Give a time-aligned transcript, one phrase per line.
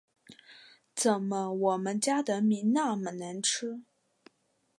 [0.95, 3.83] 怎么我们家的米那么难吃